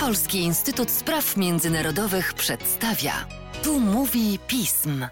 [0.00, 3.12] Polski Instytut Spraw Międzynarodowych przedstawia.
[3.64, 5.06] Tu mówi pism.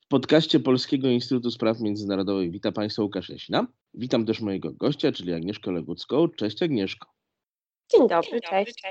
[0.00, 3.66] W podcaście Polskiego Instytutu Spraw Międzynarodowych witam Państwa Łukasz Jaśna.
[3.94, 6.28] Witam też mojego gościa, czyli Agnieszkę Legucką.
[6.28, 7.08] Cześć Agnieszko.
[7.92, 8.82] Dzień dobry, cześć.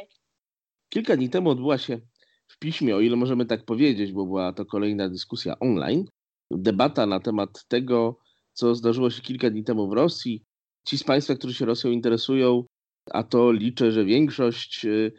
[0.90, 2.00] Kilka dni temu odbyła się
[2.48, 6.06] w piśmie, o ile możemy tak powiedzieć, bo była to kolejna dyskusja online,
[6.52, 8.18] debata na temat tego,
[8.54, 10.44] co zdarzyło się kilka dni temu w Rosji.
[10.88, 12.66] Ci z Państwa, którzy się Rosją interesują,
[13.12, 15.12] a to liczę, że większość y,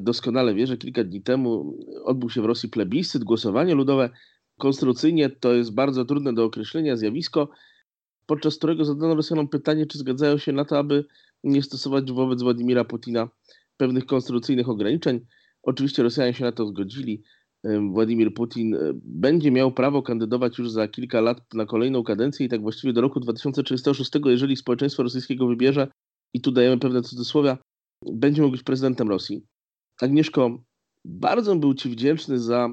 [0.00, 4.10] doskonale wie, że kilka dni temu odbył się w Rosji plebiscyt, głosowanie ludowe.
[4.58, 7.48] Konstrukcyjnie to jest bardzo trudne do określenia zjawisko,
[8.26, 11.04] podczas którego zadano Rosjanom pytanie, czy zgadzają się na to, aby
[11.44, 13.28] nie stosować wobec Władimira Putina
[13.76, 15.20] pewnych konstytucyjnych ograniczeń.
[15.62, 17.22] Oczywiście Rosjanie się na to zgodzili.
[17.92, 22.48] Władimir Putin e, będzie miał prawo kandydować już za kilka lat na kolejną kadencję i
[22.48, 25.88] tak właściwie do roku 2036, jeżeli społeczeństwo rosyjskiego wybierze,
[26.34, 27.58] i tu dajemy pewne cudzysłowia,
[28.12, 29.46] będzie mógł być prezydentem Rosji.
[30.00, 30.62] Agnieszko,
[31.04, 32.68] bardzo był Ci wdzięczny za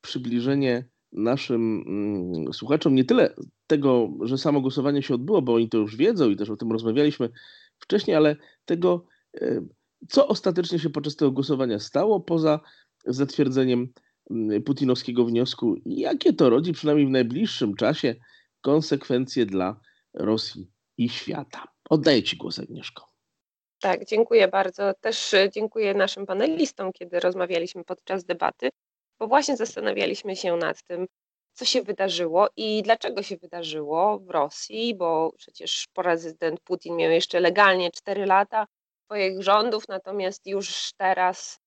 [0.00, 3.34] przybliżenie naszym mm, słuchaczom nie tyle
[3.66, 6.72] tego, że samo głosowanie się odbyło, bo oni to już wiedzą i też o tym
[6.72, 7.30] rozmawialiśmy
[7.78, 9.04] wcześniej, ale tego,
[9.40, 9.66] e,
[10.08, 12.60] co ostatecznie się podczas tego głosowania stało, poza
[13.06, 13.88] zatwierdzeniem
[14.30, 18.14] mm, putinowskiego wniosku, jakie to rodzi przynajmniej w najbliższym czasie
[18.60, 19.80] konsekwencje dla
[20.14, 21.64] Rosji i świata.
[21.90, 23.06] Oddaję Ci głos, Agnieszko.
[23.80, 24.94] Tak, dziękuję bardzo.
[24.94, 28.68] Też e, dziękuję naszym panelistom, kiedy rozmawialiśmy podczas debaty,
[29.18, 31.06] bo właśnie zastanawialiśmy się nad tym,
[31.52, 37.40] co się wydarzyło i dlaczego się wydarzyło w Rosji, bo przecież prezydent Putin miał jeszcze
[37.40, 38.66] legalnie 4 lata
[39.04, 41.60] swoich rządów, natomiast już teraz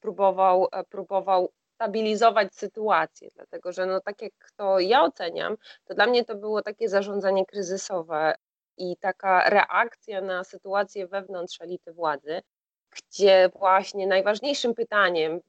[0.00, 6.06] próbował, e, próbował stabilizować sytuację, dlatego że no tak jak to ja oceniam, to dla
[6.06, 8.34] mnie to było takie zarządzanie kryzysowe
[8.80, 12.42] i taka reakcja na sytuację wewnątrz elity władzy,
[12.90, 15.40] gdzie właśnie najważniejszym pytaniem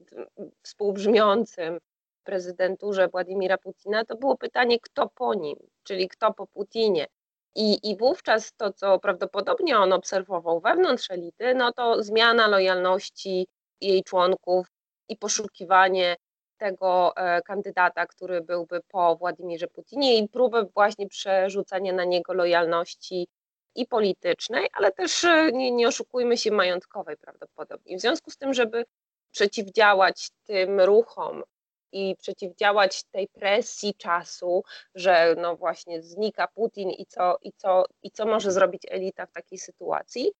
[0.64, 1.80] współbrzmiącym
[2.22, 7.08] w prezydenturze Władimira Putina to było pytanie, kto po nim, czyli kto po Putinie.
[7.56, 13.48] I, I wówczas to, co prawdopodobnie on obserwował wewnątrz elity, no to zmiana lojalności
[13.82, 14.68] jej członków
[15.10, 16.16] i poszukiwanie
[16.62, 23.28] tego e, kandydata, który byłby po Władimirze Putinie i próbę właśnie przerzucania na niego lojalności
[23.76, 27.98] i politycznej, ale też e, nie, nie oszukujmy się majątkowej prawdopodobnie.
[27.98, 28.86] W związku z tym, żeby
[29.32, 31.44] przeciwdziałać tym ruchom
[31.92, 34.64] i przeciwdziałać tej presji czasu,
[34.96, 39.32] że no właśnie znika Putin i co, i co, i co może zrobić elita w
[39.32, 40.32] takiej sytuacji,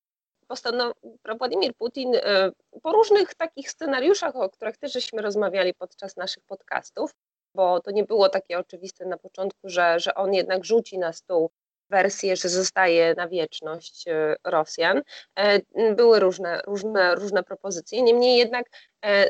[1.40, 2.52] Władimir Putin e,
[2.84, 7.12] po różnych takich scenariuszach, o których też żeśmy rozmawiali podczas naszych podcastów,
[7.56, 11.52] bo to nie było takie oczywiste na początku, że, że on jednak rzuci na stół
[11.90, 15.02] wersję, że zostaje na wieczność e, Rosjan.
[15.36, 15.62] E,
[15.96, 18.66] były różne, różne, różne propozycje, niemniej jednak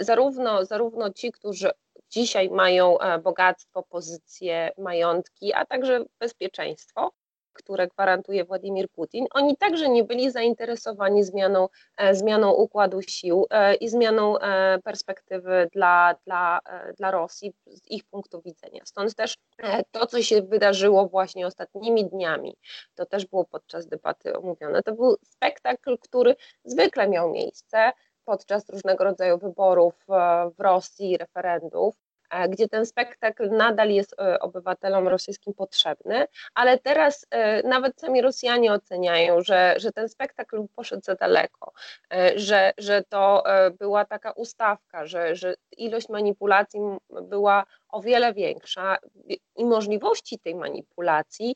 [0.02, 1.72] zarówno, zarówno ci, którzy
[2.10, 7.12] dzisiaj mają bogactwo, pozycje, majątki, a także bezpieczeństwo,
[7.54, 11.68] które gwarantuje Władimir Putin, oni także nie byli zainteresowani zmianą,
[11.98, 16.60] e, zmianą układu sił e, i zmianą e, perspektywy dla, dla,
[16.98, 18.82] dla Rosji z ich punktu widzenia.
[18.86, 19.38] Stąd też
[19.92, 22.58] to, co się wydarzyło właśnie ostatnimi dniami,
[22.96, 27.92] to też było podczas debaty omówione, to był spektakl, który zwykle miał miejsce
[28.26, 29.94] podczas różnego rodzaju wyborów
[30.58, 31.96] w Rosji, referendów,
[32.50, 38.74] gdzie ten spektakl nadal jest e, obywatelom rosyjskim potrzebny, ale teraz e, nawet sami Rosjanie
[38.74, 41.74] oceniają, że, że ten spektakl poszedł za daleko,
[42.36, 43.44] że, że to
[43.80, 48.98] była taka ustawka, że, że ilość manipulacji była o wiele większa
[49.56, 51.56] i możliwości tej manipulacji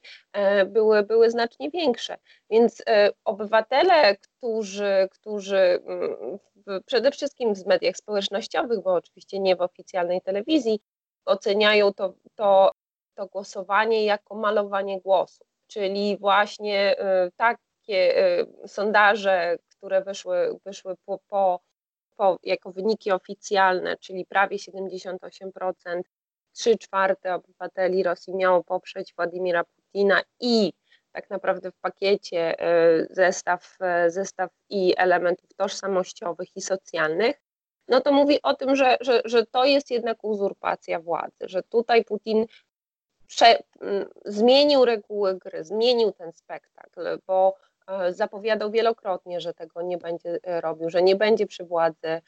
[0.66, 2.18] były, były znacznie większe.
[2.50, 2.84] Więc
[3.26, 6.40] obywatele, którzy, którzy mm,
[6.86, 10.80] przede wszystkim w mediach społecznościowych, bo oczywiście nie w oficjalnej telewizji,
[11.26, 12.72] oceniają to, to,
[13.16, 16.96] to głosowanie jako malowanie głosów, czyli właśnie
[17.28, 18.16] y, takie
[18.68, 21.60] sondaże, które wyszły, wyszły po, po,
[22.16, 26.02] po, jako wyniki oficjalne, czyli prawie 78%,
[26.56, 30.74] 3 czwarte obywateli Rosji miało poprzeć Władimira Putina i
[31.12, 37.42] tak naprawdę w pakiecie e, zestaw, e, zestaw i elementów tożsamościowych i socjalnych,
[37.88, 42.06] no to mówi o tym, że, że, że to jest jednak uzurpacja władzy, że tutaj
[42.06, 42.46] Putin
[43.28, 43.64] prze,
[44.26, 47.56] zmienił reguły gry, zmienił ten spektakl, bo
[47.88, 52.22] e, zapowiadał wielokrotnie, że tego nie będzie robił, że nie będzie przy władzy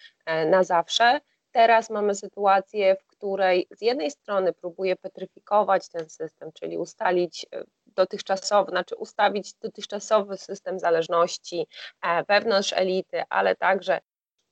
[0.45, 1.19] na zawsze.
[1.51, 7.46] Teraz mamy sytuację, w której z jednej strony próbuje petryfikować ten system, czyli ustalić
[7.86, 11.68] dotychczasowy, znaczy ustawić dotychczasowy system zależności
[12.28, 14.00] wewnątrz elity, ale także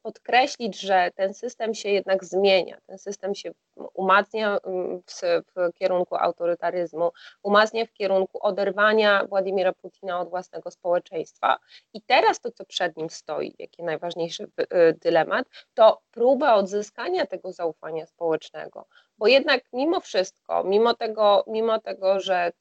[0.06, 3.52] podkreślić, że ten system się jednak zmienia, ten system się
[3.94, 5.22] umacnia mm, w,
[5.56, 7.12] w, kierunku autorytaryzmu,
[7.44, 11.58] umacnia w kierunku oderwania Władimira Putina od własnego społeczeństwa.
[11.94, 17.52] I teraz to, co przed nim stoi, jaki najważniejszy y, dylemat, to próba odzyskania tego
[17.52, 18.86] zaufania społecznego.
[19.18, 22.52] Bo jednak mimo wszystko, mimo tego, mimo tego że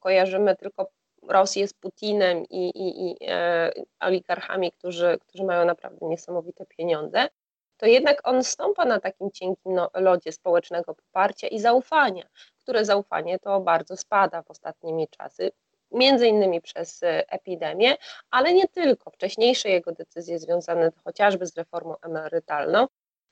[0.00, 0.90] kojarzymy tylko
[1.28, 7.28] Rosję z Putinem i, i, i e, oligarchami, którzy, którzy mają naprawdę niesamowite pieniądze,
[7.76, 12.24] to jednak on stąpa na takim cienkim no, lodzie społecznego poparcia i zaufania,
[12.58, 15.52] które zaufanie to bardzo spada w ostatnimi czasy,
[15.90, 17.96] między innymi przez e, epidemię,
[18.30, 19.10] ale nie tylko.
[19.10, 22.86] Wcześniejsze jego decyzje związane chociażby z reformą emerytalną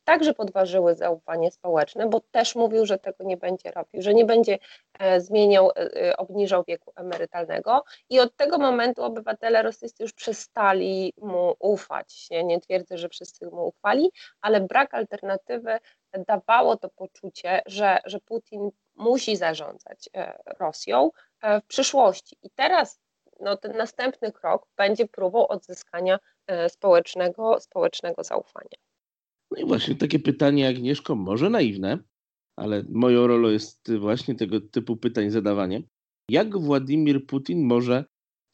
[0.05, 4.59] także podważyły zaufanie społeczne, bo też mówił, że tego nie będzie robił, że nie będzie
[4.99, 11.13] e, zmieniał, e, e, obniżał wieku emerytalnego i od tego momentu obywatele rosyjscy już przestali
[11.19, 12.27] mu ufać.
[12.31, 15.79] Ja nie twierdzę, że wszyscy mu ufali, ale brak alternatywy
[16.27, 20.11] dawało to poczucie, że, że Putin musi zarządzać
[20.61, 21.11] Rosją
[21.43, 22.37] w przyszłości.
[22.43, 23.01] I teraz
[23.41, 26.19] no, ten następny krok będzie próbą odzyskania
[26.69, 28.90] społecznego, społecznego zaufania.
[29.51, 31.99] No i właśnie takie pytanie, Agnieszko, może naiwne,
[32.57, 35.83] ale moją rolą jest właśnie tego typu pytań zadawanie.
[36.31, 38.05] Jak Władimir Putin może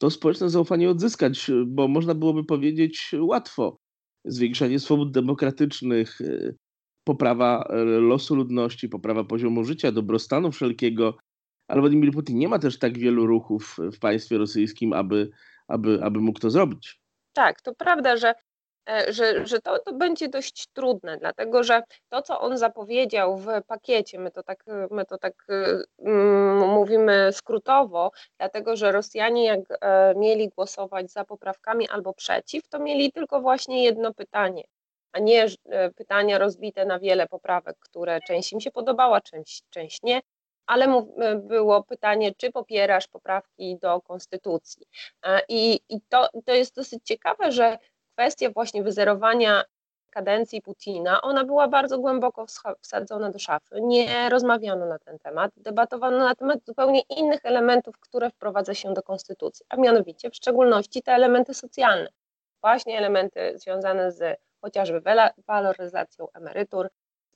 [0.01, 1.51] to społeczne zaufanie odzyskać?
[1.65, 3.77] Bo można byłoby powiedzieć łatwo.
[4.25, 6.19] Zwiększanie swobód demokratycznych,
[7.03, 7.67] poprawa
[7.99, 11.17] losu ludności, poprawa poziomu życia, dobrostanu wszelkiego.
[11.67, 15.29] Ale Władimir Putin nie ma też tak wielu ruchów w państwie rosyjskim, aby,
[15.67, 16.99] aby, aby mógł to zrobić.
[17.33, 18.33] Tak, to prawda, że
[19.07, 24.19] że, że to, to będzie dość trudne, dlatego że to, co on zapowiedział w pakiecie,
[24.19, 25.33] my to tak, my to tak
[25.99, 32.79] mm, mówimy skrótowo, dlatego że Rosjanie, jak e, mieli głosować za poprawkami albo przeciw, to
[32.79, 34.63] mieli tylko właśnie jedno pytanie,
[35.11, 40.03] a nie e, pytania rozbite na wiele poprawek, które część im się podobała, część, część
[40.03, 40.21] nie
[40.67, 41.03] ale
[41.37, 44.85] było pytanie, czy popierasz poprawki do konstytucji.
[45.49, 47.77] I, i to, to jest dosyć ciekawe, że
[48.17, 49.63] kwestia właśnie wyzerowania
[50.09, 52.45] kadencji Putina, ona była bardzo głęboko
[52.81, 53.81] wsadzona do szafy.
[53.81, 59.03] Nie rozmawiano na ten temat, debatowano na temat zupełnie innych elementów, które wprowadza się do
[59.03, 62.09] konstytucji, a mianowicie w szczególności te elementy socjalne,
[62.61, 65.01] właśnie elementy związane z chociażby
[65.47, 66.89] waloryzacją emerytur,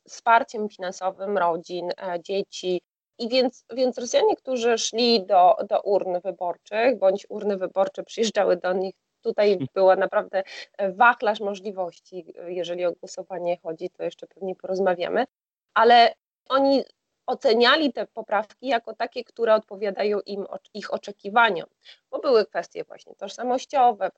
[0.08, 2.82] wsparciem finansowym rodzin, e, dzieci.
[3.20, 8.74] I więc, więc Rosjanie, którzy szli do, do urn wyborczych, bądź urny wyborcze przyjeżdżały do
[8.74, 10.44] nich tutaj była naprawdę
[10.78, 15.26] e, wachlarz możliwości, e, jeżeli o głosowanie chodzi, to jeszcze pewnie porozmawiamy,
[15.74, 16.14] ale
[16.50, 16.84] oni
[17.26, 21.70] oceniali te poprawki jako takie, które odpowiadają im ich oczekiwaniom,
[22.12, 24.12] bo były kwestie właśnie tożsamościowe,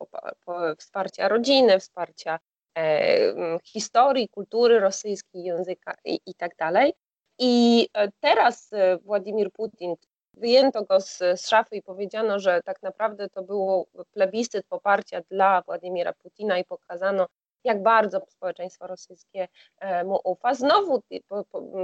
[0.77, 2.39] wsparcia rodziny, wsparcia
[2.77, 6.94] e, historii, kultury rosyjskiej, języka i, i tak dalej.
[7.39, 8.71] I e, teraz
[9.01, 9.95] Władimir Putin,
[10.33, 15.62] wyjęto go z, z szafy i powiedziano, że tak naprawdę to było plebiscyt poparcia dla
[15.62, 17.27] Władimira Putina i pokazano,
[17.63, 19.47] jak bardzo społeczeństwo rosyjskie
[19.80, 21.01] e, mu ufa, znowu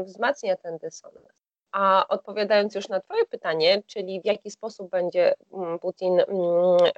[0.06, 1.28] wzmacnia ten dysonans.
[1.72, 6.28] A odpowiadając już na Twoje pytanie, czyli w jaki sposób będzie mm, Putin mm,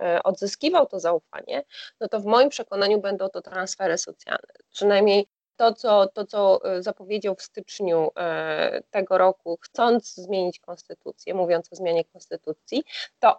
[0.01, 1.63] e, odzyskiwał to zaufanie,
[1.99, 4.53] no to w moim przekonaniu będą to transfery socjalne.
[4.71, 5.27] Przynajmniej
[5.61, 11.73] to, co, to, co e, zapowiedział w styczniu e, tego roku, chcąc zmienić konstytucję, mówiąc
[11.73, 12.83] o zmianie konstytucji,
[13.19, 13.37] to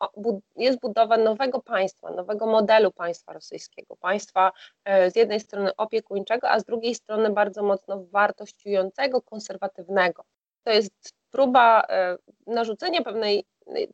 [0.56, 3.96] jest budowa nowego państwa, nowego modelu państwa rosyjskiego.
[3.96, 4.52] Państwa
[4.84, 10.24] e, z jednej strony opiekuńczego, a z drugiej strony bardzo mocno wartościującego, konserwatywnego.
[10.64, 11.86] To jest próba
[12.46, 13.44] narzucenia pewnej,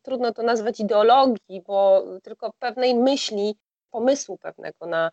[0.02, 3.56] trudno to nazwać ideologii, bo tylko pewnej myśli,
[3.90, 5.10] pomysłu pewnego na,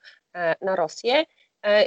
[0.61, 1.25] na Rosję E,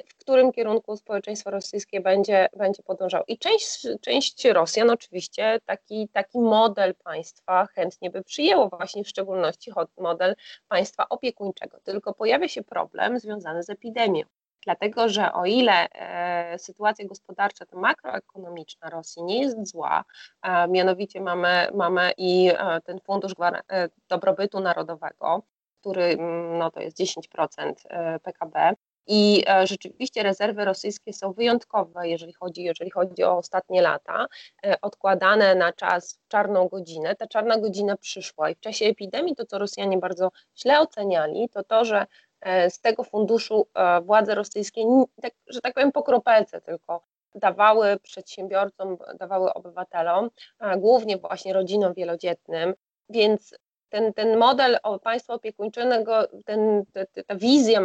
[0.08, 3.24] w którym kierunku społeczeństwo rosyjskie będzie, będzie podążało.
[3.28, 9.72] I część, część Rosjan oczywiście taki, taki model państwa chętnie by przyjęło, właśnie w szczególności
[9.98, 10.36] model
[10.68, 11.80] państwa opiekuńczego.
[11.80, 14.22] Tylko pojawia się problem związany z epidemią.
[14.64, 20.04] Dlatego, że o ile e, sytuacja gospodarcza, to makroekonomiczna Rosji nie jest zła,
[20.42, 25.42] e, mianowicie mamy, mamy i e, ten fundusz e, dobrobytu narodowego,
[25.80, 28.74] który mm, no, to jest 10% e, PKB,
[29.08, 34.26] i e, rzeczywiście rezerwy rosyjskie są wyjątkowe, jeżeli chodzi, jeżeli chodzi o ostatnie lata,
[34.66, 37.16] e, odkładane na czas w czarną godzinę.
[37.16, 41.64] Ta czarna godzina przyszła i w czasie epidemii to, co Rosjanie bardzo źle oceniali, to
[41.64, 42.06] to, że
[42.40, 43.66] e, z tego funduszu
[44.02, 44.82] władze rosyjskie,
[45.22, 50.30] tak, że tak powiem, po kropelce tylko dawały przedsiębiorcom, dawały obywatelom,
[50.76, 52.74] głównie właśnie rodzinom wielodzietnym,
[53.10, 53.54] więc
[53.88, 56.84] ten, ten model państwa opiekuńczego, ten,
[57.26, 57.80] ta wizja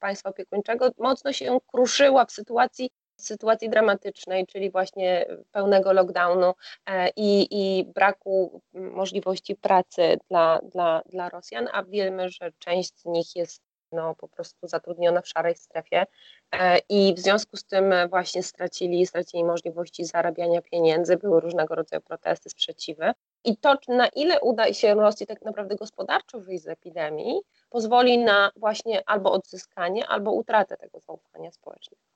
[0.00, 6.54] państwa opiekuńczego mocno się kruszyła w sytuacji sytuacji dramatycznej, czyli właśnie pełnego lockdownu
[6.86, 13.04] e, i, i braku możliwości pracy dla, dla, dla Rosjan, a wiemy, że część z
[13.04, 16.06] nich jest no, po prostu zatrudniona w szarej strefie
[16.52, 22.02] e, i w związku z tym właśnie stracili, stracili możliwości zarabiania pieniędzy, były różnego rodzaju
[22.02, 23.12] protesty, sprzeciwy.
[23.44, 28.50] I to, na ile uda się Rosji tak naprawdę gospodarczo wyjść z epidemii, pozwoli na
[28.56, 32.10] właśnie albo odzyskanie, albo utratę tego zaufania społecznego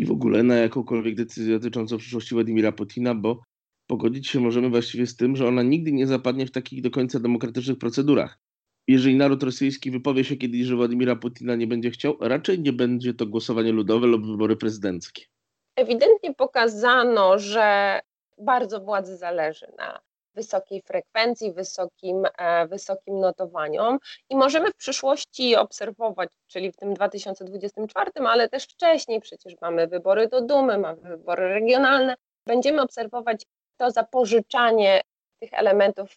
[0.00, 3.42] i w ogóle na jakąkolwiek decyzję dotyczącą przyszłości Władimira Putina, bo
[3.86, 7.20] pogodzić się możemy właściwie z tym, że ona nigdy nie zapadnie w takich do końca
[7.20, 8.38] demokratycznych procedurach.
[8.88, 13.14] Jeżeli naród rosyjski wypowie się kiedyś, że Władimira Putina nie będzie chciał, raczej nie będzie
[13.14, 15.24] to głosowanie ludowe lub wybory prezydenckie.
[15.76, 18.00] Ewidentnie pokazano, że
[18.38, 20.00] bardzo władzy zależy na
[20.34, 23.98] wysokiej frekwencji, wysokim, e, wysokim notowaniom.
[24.28, 30.28] I możemy w przyszłości obserwować, czyli w tym 2024, ale też wcześniej, przecież mamy wybory
[30.28, 32.14] do Dumy, mamy wybory regionalne,
[32.46, 33.46] będziemy obserwować
[33.76, 35.00] to zapożyczanie
[35.40, 36.16] tych elementów,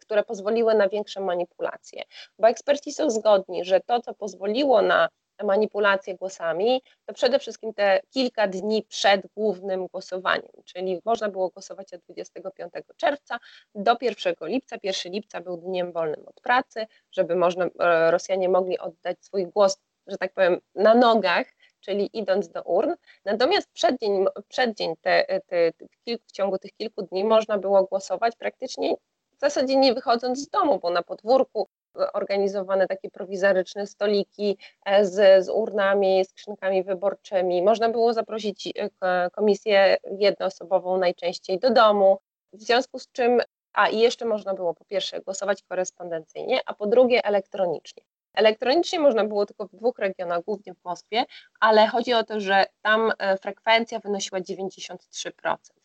[0.00, 2.02] które pozwoliły na większe manipulacje.
[2.38, 5.08] Bo eksperci są zgodni, że to, co pozwoliło na
[5.42, 11.94] manipulacje głosami, to przede wszystkim te kilka dni przed głównym głosowaniem, czyli można było głosować
[11.94, 13.38] od 25 czerwca
[13.74, 14.76] do 1 lipca.
[14.82, 19.78] 1 lipca był dniem wolnym od pracy, żeby można, e, Rosjanie mogli oddać swój głos,
[20.06, 21.46] że tak powiem, na nogach,
[21.80, 22.94] czyli idąc do urn.
[23.24, 28.94] Natomiast przeddzień, przeddzień te, te, te, w ciągu tych kilku dni można było głosować praktycznie
[29.36, 31.68] w zasadzie nie wychodząc z domu, bo na podwórku
[32.12, 37.62] organizowane takie prowizoryczne stoliki e, z, z urnami, skrzynkami wyborczymi.
[37.62, 42.18] Można było zaprosić e, komisję jednoosobową najczęściej do domu,
[42.52, 43.40] w związku z czym,
[43.72, 48.02] a i jeszcze można było po pierwsze głosować korespondencyjnie, a po drugie elektronicznie.
[48.34, 51.24] Elektronicznie można było tylko w dwóch regionach, głównie w Moskwie,
[51.60, 54.96] ale chodzi o to, że tam e, frekwencja wynosiła 93%,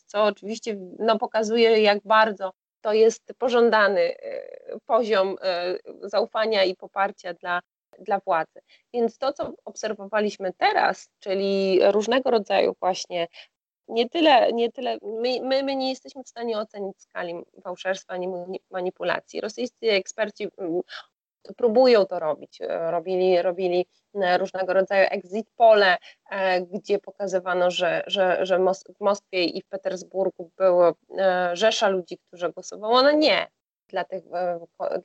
[0.06, 7.34] co oczywiście no, pokazuje, jak bardzo to jest pożądany e, poziom e, zaufania i poparcia
[7.34, 7.62] dla,
[8.00, 8.60] dla władzy.
[8.94, 13.28] Więc to, co obserwowaliśmy teraz, czyli różnego rodzaju właśnie
[13.90, 17.34] nie tyle, nie tyle my, my, my, nie jesteśmy w stanie ocenić skali
[17.64, 18.28] fałszerstwa ani
[18.72, 19.42] manipulacji.
[19.42, 20.48] Rosyjscy eksperci
[21.58, 22.62] próbują to robić.
[22.62, 25.98] E, robili, robili e, różnego rodzaju exit pole,
[26.32, 28.60] e, gdzie pokazywano, że, że, że
[28.98, 30.94] w Moskwie i w Petersburgu było
[31.54, 33.48] rzesza ludzi, którzy głosowało na nie
[33.88, 34.24] dla tych,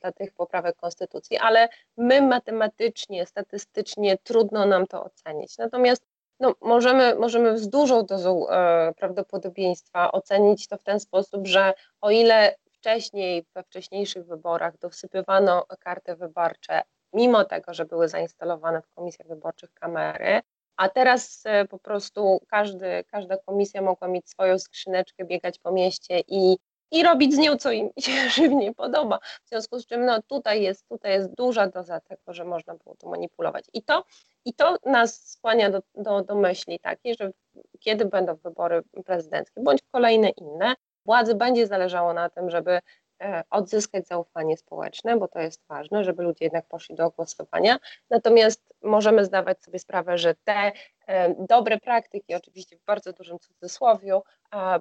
[0.01, 5.57] dla tych poprawek konstytucji, ale my matematycznie, statystycznie trudno nam to ocenić.
[5.57, 6.05] Natomiast
[6.39, 12.11] no, możemy, możemy z dużą dozą e, prawdopodobieństwa ocenić to w ten sposób, że o
[12.11, 16.81] ile wcześniej, we wcześniejszych wyborach dosypywano karty wyborcze,
[17.13, 20.41] mimo tego, że były zainstalowane w komisjach wyborczych kamery,
[20.77, 26.19] a teraz e, po prostu każdy, każda komisja mogła mieć swoją skrzyneczkę, biegać po mieście
[26.27, 26.57] i,
[26.91, 29.19] i robić z nią, co im się żywnie podoba.
[29.45, 32.95] W związku z czym no, tutaj, jest, tutaj jest duża doza tego, że można było
[32.95, 33.65] to manipulować.
[33.73, 34.03] I to,
[34.45, 37.31] i to nas skłania do, do, do myśli takiej, że
[37.79, 40.75] kiedy będą wybory prezydenckie, bądź kolejne inne,
[41.05, 42.79] władzy będzie zależało na tym, żeby
[43.21, 47.77] e, odzyskać zaufanie społeczne, bo to jest ważne, żeby ludzie jednak poszli do głosowania.
[48.09, 50.71] Natomiast możemy zdawać sobie sprawę, że te
[51.07, 54.21] e, dobre praktyki, oczywiście w bardzo dużym cudzysłowiu,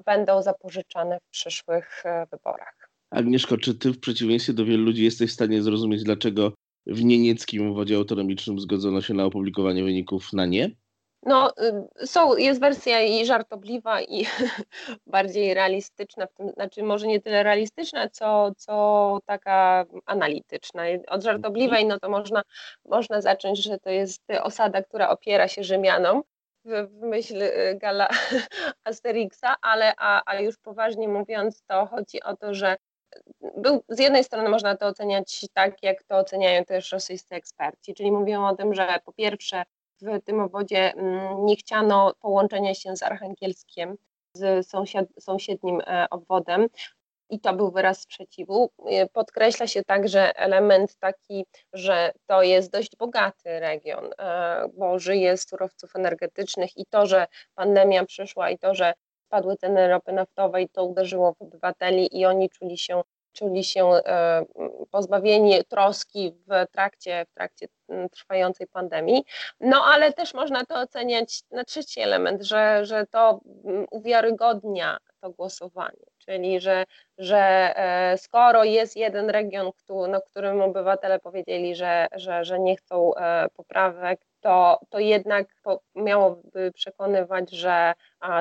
[0.07, 2.91] będą zapożyczane w przyszłych e, wyborach.
[3.11, 6.53] Agnieszko, czy ty w przeciwieństwie do wielu ludzi jesteś w stanie zrozumieć, dlaczego
[6.87, 10.71] w niemieckim uwodzie autonomicznym zgodzono się na opublikowanie wyników na nie?
[11.27, 11.53] No,
[12.03, 14.27] y, są, jest wersja i żartobliwa, i
[15.07, 20.83] bardziej realistyczna, w tym, znaczy może nie tyle realistyczna, co, co taka analityczna.
[21.09, 22.43] Od żartobliwej, no to można,
[22.85, 26.23] można zacząć, że to jest osada, która opiera się Rzymianom,
[26.65, 28.09] w, w myśl y, gala
[28.85, 32.77] Asterixa, ale a, a już poważnie mówiąc, to chodzi o to, że
[33.57, 38.13] był, z jednej strony można to oceniać tak, jak to oceniają też rosyjscy eksperci, czyli
[38.13, 39.63] mówią o tym, że po pierwsze
[40.03, 43.97] w tym obwodzie mm, nie chciano połączenia się z Archangelskiem,
[44.35, 46.69] z sąsiad, sąsiednim e, obwodem,
[47.31, 48.71] i to był wyraz sprzeciwu.
[48.87, 55.37] E, podkreśla się także element taki, że to jest dość bogaty region, e, bo żyje
[55.37, 58.95] z surowców energetycznych i to, że pandemia przyszła i to, że
[59.27, 63.03] spadły ceny ropy naftowej, to uderzyło w obywateli i oni czuli się
[63.35, 64.45] czuli się e,
[64.91, 67.67] pozbawieni troski w trakcie, w trakcie
[68.11, 69.25] trwającej pandemii.
[69.61, 73.41] No ale też można to oceniać na trzeci element, że, że to
[73.91, 76.05] uwiarygodnia to głosowanie.
[76.19, 76.85] czyli że,
[77.19, 79.71] że e, skoro jest jeden region,
[80.09, 85.47] na którym obywatele powiedzieli, że, że, że nie chcą e, poprawek, to, to jednak
[85.95, 87.93] miałoby przekonywać, że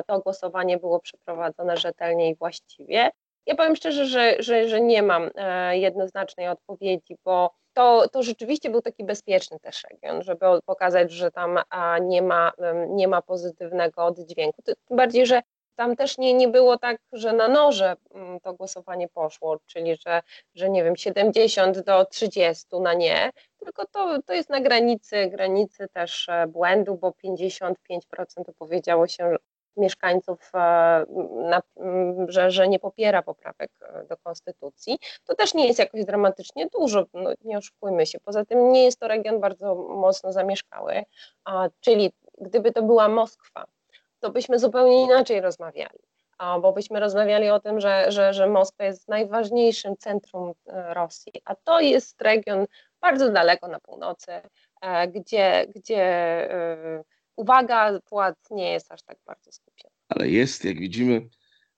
[0.07, 3.11] to głosowanie było przeprowadzone rzetelnie i właściwie.
[3.45, 8.69] Ja powiem szczerze, że, że, że nie mam e, jednoznacznej odpowiedzi, bo to, to rzeczywiście
[8.69, 11.59] był taki bezpieczny też region, żeby pokazać, że tam
[12.01, 12.51] nie ma,
[12.89, 14.61] nie ma pozytywnego oddźwięku.
[14.61, 15.41] Tym bardziej, że
[15.75, 20.21] tam też nie, nie było tak, że na noże mm, to głosowanie poszło, czyli że,
[20.55, 25.87] że nie wiem, 70 do 30 na nie, tylko to, to jest na granicy, granicy
[25.93, 27.73] też e, błędu, bo 55%
[28.47, 29.35] opowiedziało się
[29.77, 31.05] mieszkańców, e,
[32.27, 34.99] że, że nie popiera poprawek e, do konstytucji.
[35.25, 38.19] To też nie jest jakoś dramatycznie dużo, no, nie oszukujmy się.
[38.19, 41.03] Poza tym nie jest to region bardzo mocno zamieszkały,
[41.45, 42.11] a, czyli
[42.41, 43.65] gdyby to była Moskwa,
[44.19, 45.99] to byśmy zupełnie inaczej rozmawiali.
[46.61, 51.55] Bo byśmy rozmawiali o tym, że, że, że Moskwa jest najważniejszym centrum e, Rosji, a
[51.55, 52.65] to jest region
[53.01, 54.31] bardzo daleko na północy,
[55.13, 56.03] gdzie, gdzie
[57.35, 59.93] uwaga władz nie jest aż tak bardzo skupiona.
[60.09, 61.29] Ale jest, jak widzimy,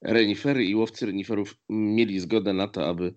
[0.02, 3.14] renifery i łowcy reniferów mieli zgodę na to, aby,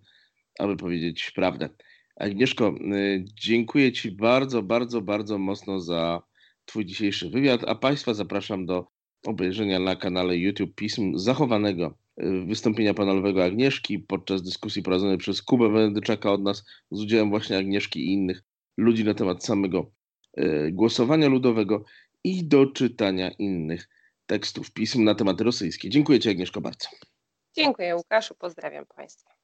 [0.60, 1.70] aby powiedzieć prawdę.
[2.16, 2.76] Agnieszko,
[3.24, 6.22] dziękuję Ci bardzo, bardzo, bardzo mocno za
[6.66, 8.88] Twój dzisiejszy wywiad, a Państwa zapraszam do
[9.26, 15.70] obejrzenia na kanale YouTube pism zachowanego y, wystąpienia panelowego Agnieszki podczas dyskusji prowadzonej przez Kubę
[15.70, 18.44] Wenedyczaka od nas z udziałem właśnie Agnieszki i innych
[18.78, 19.92] ludzi na temat samego
[20.40, 21.84] y, głosowania ludowego
[22.24, 23.90] i do czytania innych
[24.26, 25.90] tekstów pism na tematy rosyjskie.
[25.90, 26.90] Dziękuję Ci Agnieszko bardzo.
[27.56, 29.39] Dziękuję Łukaszu, pozdrawiam Państwa.